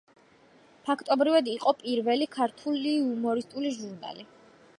ფაქტობრივად 0.87 1.51
იყო 1.57 1.75
პირველი 1.83 2.29
ქართული 2.37 2.95
იუმორისტული 2.97 3.77
ჟურნალი. 3.79 4.31